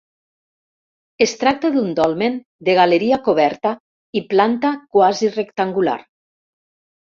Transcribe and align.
Es 1.25 1.33
tracta 1.41 1.71
d'un 1.75 1.91
dolmen 1.99 2.39
de 2.71 2.75
galeria 2.81 3.21
coberta 3.29 3.75
i 4.23 4.27
planta 4.35 4.75
quasi 4.99 5.33
rectangular. 5.39 5.99